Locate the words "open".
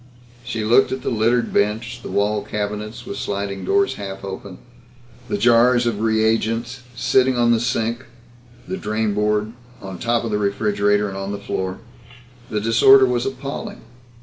4.25-4.57